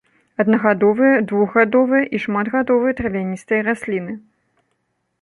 [0.43, 4.21] Аднагадовыя, двухгадовыя і шматгадовыя травяністыя расліны.